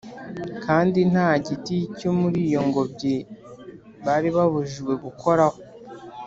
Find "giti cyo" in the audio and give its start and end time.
1.45-2.11